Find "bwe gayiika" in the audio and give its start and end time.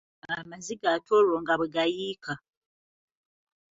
1.59-2.33